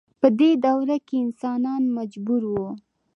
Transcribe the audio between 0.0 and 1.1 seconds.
په دې دوره